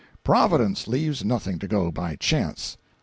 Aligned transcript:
Providence 0.23 0.87
leaves 0.87 1.23
nothing 1.23 1.59
to 1.59 1.67
go 1.67 1.91
by 1.91 2.15
chance. 2.15 2.75